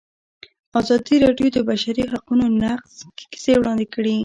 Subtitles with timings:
[0.79, 2.93] ازادي راډیو د د بشري حقونو نقض
[3.31, 4.15] کیسې وړاندې کړي.